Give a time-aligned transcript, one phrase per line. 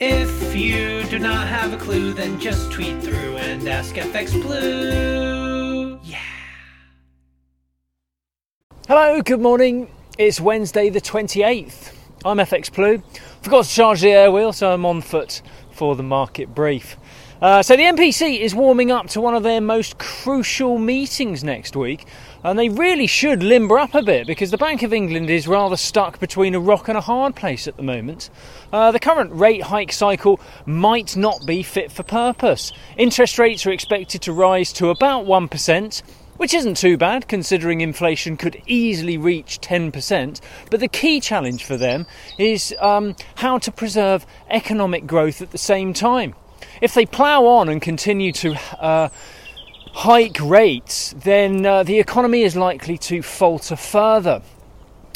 [0.00, 5.98] If you do not have a clue, then just tweet through and ask FX Blue.
[6.04, 6.20] Yeah.
[8.86, 9.90] Hello, good morning.
[10.16, 11.96] It's Wednesday the 28th.
[12.24, 13.02] I'm FX Blue.
[13.42, 15.42] Forgot to charge the Airwheel, so I'm on foot
[15.78, 16.96] for the market brief.
[17.40, 21.76] Uh, so the MPC is warming up to one of their most crucial meetings next
[21.76, 22.04] week,
[22.42, 25.76] and they really should limber up a bit because the Bank of England is rather
[25.76, 28.28] stuck between a rock and a hard place at the moment.
[28.72, 32.72] Uh, the current rate hike cycle might not be fit for purpose.
[32.96, 36.02] Interest rates are expected to rise to about 1%.
[36.38, 40.40] Which isn't too bad considering inflation could easily reach 10%.
[40.70, 42.06] But the key challenge for them
[42.38, 46.34] is um, how to preserve economic growth at the same time.
[46.80, 49.08] If they plough on and continue to uh,
[49.94, 54.40] hike rates, then uh, the economy is likely to falter further.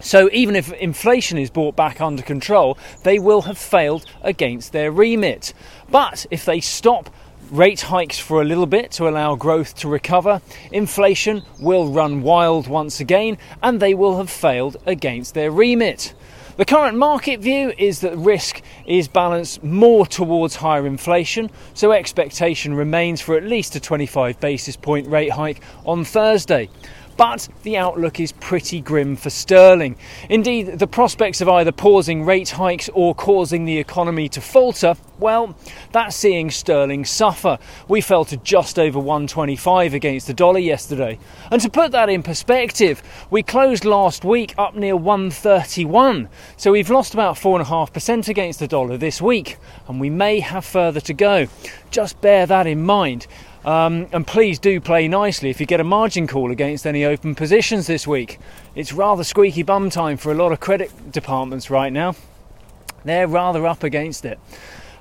[0.00, 4.90] So, even if inflation is brought back under control, they will have failed against their
[4.90, 5.54] remit.
[5.88, 7.08] But if they stop
[7.50, 10.40] rate hikes for a little bit to allow growth to recover,
[10.72, 16.14] inflation will run wild once again, and they will have failed against their remit.
[16.56, 22.74] The current market view is that risk is balanced more towards higher inflation, so expectation
[22.74, 26.68] remains for at least a 25 basis point rate hike on Thursday
[27.16, 29.96] but the outlook is pretty grim for sterling.
[30.28, 35.56] Indeed, the prospects of either pausing rate hikes or causing the economy to falter, well,
[35.92, 37.58] that's seeing sterling suffer.
[37.88, 41.18] We fell to just over 125 against the dollar yesterday.
[41.50, 46.28] And to put that in perspective, we closed last week up near 131.
[46.56, 49.56] So we've lost about 4.5% against the dollar this week,
[49.88, 51.46] and we may have further to go.
[51.90, 53.26] Just bear that in mind.
[53.64, 57.34] Um, and please do play nicely if you get a margin call against any open
[57.34, 58.38] positions this week.
[58.74, 62.14] It's rather squeaky bum time for a lot of credit departments right now.
[63.04, 64.38] They're rather up against it.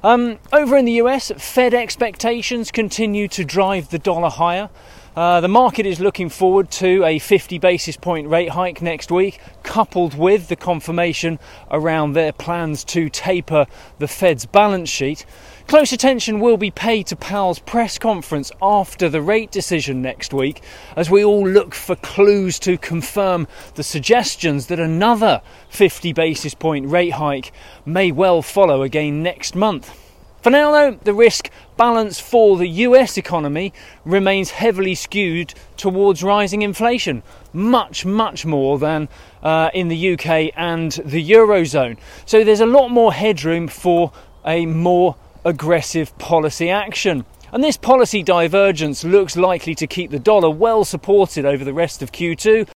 [0.02, 4.69] Um, over in the US, Fed expectations continue to drive the dollar higher.
[5.16, 9.40] Uh, the market is looking forward to a 50 basis point rate hike next week,
[9.62, 11.38] coupled with the confirmation
[11.69, 13.68] around their plans to taper
[14.00, 15.25] the Fed's balance sheet.
[15.68, 20.62] Close attention will be paid to Powell's press conference after the rate decision next week
[20.96, 26.88] as we all look for clues to confirm the suggestions that another 50 basis point
[26.88, 27.52] rate hike
[27.85, 30.00] may well follow again next month.
[30.44, 33.73] For now, though, the risk balance for the US economy
[34.03, 37.23] remains heavily skewed towards rising inflation,
[37.53, 39.07] much, much more than
[39.41, 41.97] uh, in the UK and the Eurozone.
[42.25, 44.12] So there's a lot more headroom for
[44.46, 45.16] a more
[45.46, 47.26] aggressive policy action.
[47.52, 52.02] And this policy divergence looks likely to keep the dollar well supported over the rest
[52.02, 52.68] of Q2